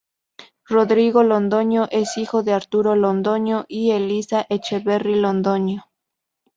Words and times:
Rodrigo 0.67 1.21
Londoño 1.21 1.87
es 1.91 2.17
hijo 2.17 2.41
de 2.41 2.53
Arturo 2.53 2.95
Londoño 2.95 3.65
y 3.67 3.91
Elisa 3.91 4.47
Echeverry 4.49 5.13
Londoño. 5.13 5.91